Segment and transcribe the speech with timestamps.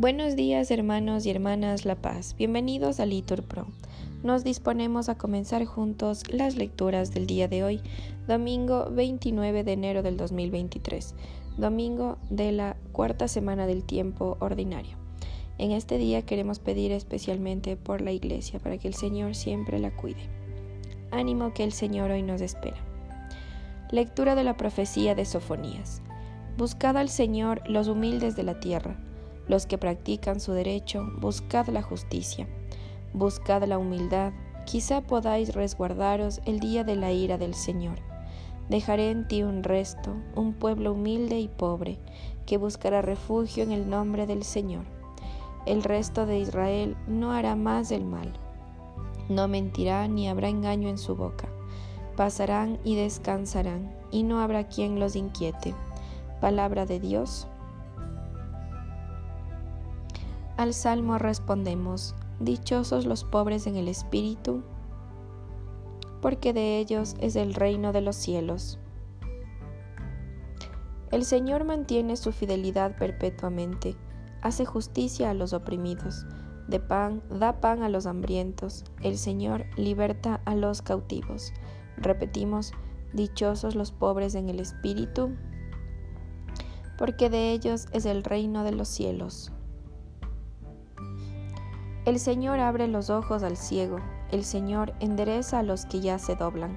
[0.00, 3.66] Buenos días hermanos y hermanas La Paz, bienvenidos a Litur Pro.
[4.22, 7.80] Nos disponemos a comenzar juntos las lecturas del día de hoy,
[8.28, 11.16] domingo 29 de enero del 2023,
[11.56, 14.96] domingo de la cuarta semana del tiempo ordinario.
[15.58, 19.90] En este día queremos pedir especialmente por la Iglesia para que el Señor siempre la
[19.90, 20.28] cuide.
[21.10, 22.78] Ánimo que el Señor hoy nos espera.
[23.90, 26.02] Lectura de la profecía de Sofonías.
[26.58, 28.98] Buscad al Señor los humildes de la tierra
[29.48, 32.46] los que practican su derecho, buscad la justicia,
[33.14, 34.32] buscad la humildad,
[34.66, 37.98] quizá podáis resguardaros el día de la ira del Señor.
[38.68, 41.98] Dejaré en ti un resto, un pueblo humilde y pobre,
[42.44, 44.84] que buscará refugio en el nombre del Señor.
[45.64, 48.30] El resto de Israel no hará más el mal,
[49.30, 51.48] no mentirá ni habrá engaño en su boca.
[52.16, 55.74] Pasarán y descansarán, y no habrá quien los inquiete.
[56.40, 57.48] Palabra de Dios
[60.58, 64.64] al salmo respondemos, Dichosos los pobres en el espíritu,
[66.20, 68.80] porque de ellos es el reino de los cielos.
[71.12, 73.94] El Señor mantiene su fidelidad perpetuamente,
[74.42, 76.26] hace justicia a los oprimidos,
[76.66, 81.52] de pan da pan a los hambrientos, el Señor liberta a los cautivos.
[81.98, 82.72] Repetimos,
[83.12, 85.30] dichosos los pobres en el espíritu,
[86.98, 89.52] porque de ellos es el reino de los cielos.
[92.04, 93.98] El Señor abre los ojos al ciego,
[94.32, 96.76] el Señor endereza a los que ya se doblan,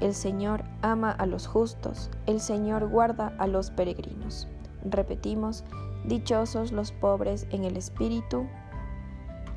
[0.00, 4.46] el Señor ama a los justos, el Señor guarda a los peregrinos.
[4.84, 5.64] Repetimos,
[6.04, 8.46] dichosos los pobres en el espíritu,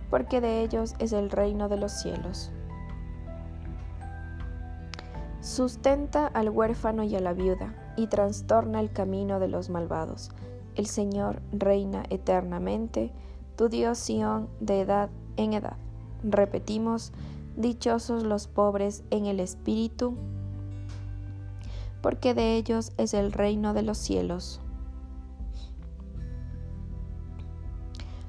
[0.09, 2.52] porque de ellos es el reino de los cielos.
[5.41, 10.31] Sustenta al huérfano y a la viuda, y trastorna el camino de los malvados.
[10.75, 13.11] El Señor reina eternamente,
[13.55, 15.77] tu Dios Sión de edad en edad.
[16.23, 17.14] Repetimos,
[17.55, 20.15] dichosos los pobres en el espíritu,
[22.02, 24.61] porque de ellos es el reino de los cielos.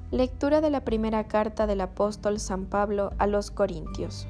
[0.09, 4.25] Lectura de la primera carta del apóstol San Pablo a los Corintios.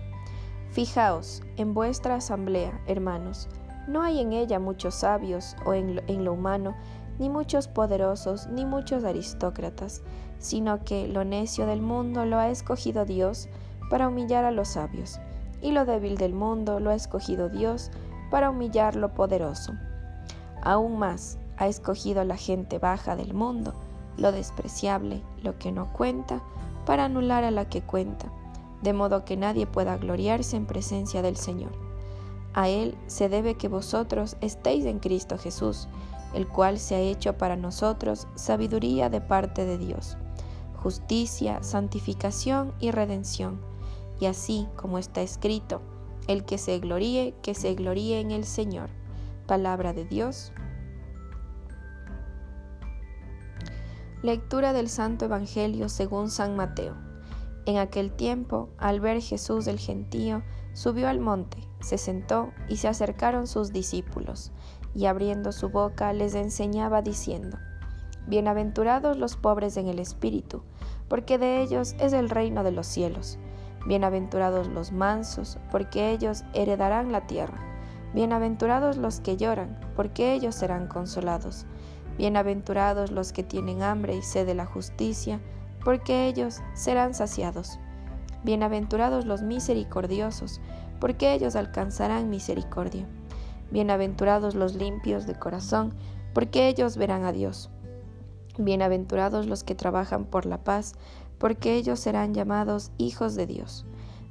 [0.71, 3.47] Fijaos en vuestra asamblea, hermanos,
[3.87, 6.75] no hay en ella muchos sabios o en lo, humano,
[7.19, 10.03] ni muchos poderosos, ni muchos aristócratas,
[10.39, 13.47] sino que lo necio del mundo lo ha escogido Dios
[13.89, 15.19] para humillar a los sabios,
[15.61, 17.89] y lo débil del mundo lo ha escogido Dios
[18.29, 19.73] para humillar lo poderoso.
[20.61, 23.73] Aún más, ha escogido la gente baja del mundo,
[24.17, 26.41] lo despreciable, lo que no cuenta,
[26.85, 28.27] para anular a la que cuenta,
[28.81, 31.86] de modo que nadie pueda gloriarse en presencia del Señor.
[32.57, 35.87] A Él se debe que vosotros estéis en Cristo Jesús,
[36.33, 40.17] el cual se ha hecho para nosotros sabiduría de parte de Dios,
[40.81, 43.61] justicia, santificación y redención.
[44.19, 45.83] Y así como está escrito,
[46.27, 48.89] el que se gloríe, que se gloríe en el Señor.
[49.45, 50.51] Palabra de Dios.
[54.23, 56.95] Lectura del Santo Evangelio según San Mateo.
[57.67, 60.41] En aquel tiempo, al ver Jesús el gentío,
[60.73, 64.51] subió al monte, se sentó y se acercaron sus discípulos
[64.93, 67.57] y abriendo su boca les enseñaba diciendo,
[68.27, 70.63] Bienaventurados los pobres en el espíritu,
[71.07, 73.39] porque de ellos es el reino de los cielos.
[73.85, 77.57] Bienaventurados los mansos, porque ellos heredarán la tierra.
[78.13, 81.65] Bienaventurados los que lloran, porque ellos serán consolados.
[82.17, 85.39] Bienaventurados los que tienen hambre y sed de la justicia,
[85.85, 87.79] porque ellos serán saciados.
[88.43, 90.59] Bienaventurados los misericordiosos,
[90.99, 93.07] porque ellos alcanzarán misericordia.
[93.71, 95.93] Bienaventurados los limpios de corazón,
[96.33, 97.69] porque ellos verán a Dios.
[98.57, 100.95] Bienaventurados los que trabajan por la paz,
[101.37, 103.85] porque ellos serán llamados hijos de Dios.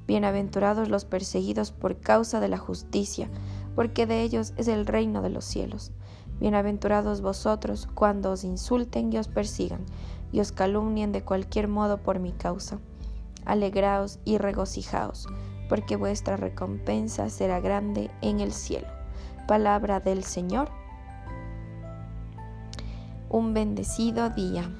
[0.06, 3.28] Bienaventurados los perseguidos por causa de la justicia,
[3.75, 5.93] porque de ellos es el reino de los cielos.
[6.41, 9.85] Bienaventurados vosotros cuando os insulten y os persigan,
[10.32, 12.79] y os calumnien de cualquier modo por mi causa.
[13.44, 15.29] Alegraos y regocijaos,
[15.68, 18.88] porque vuestra recompensa será grande en el cielo.
[19.46, 20.70] Palabra del Señor.
[23.28, 24.70] Un bendecido día.